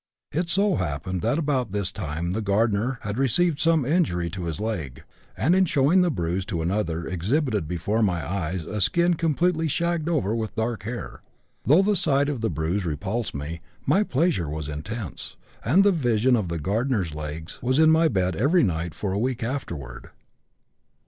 [0.31, 4.59] It so happened that about this time the gardener had received some injury to his
[4.59, 5.03] leg,
[5.37, 10.09] and in showing the bruise to another exhibited before my eyes a skin completely shagged
[10.09, 11.21] over with dark hair.
[11.67, 16.35] Though the sight of the bruise repulsed me, my pleasure was intense, and the vision
[16.35, 20.09] of the gardener's legs was in my bed every night for a week afterward.